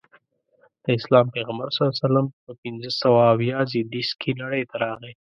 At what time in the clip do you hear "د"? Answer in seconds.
0.83-0.85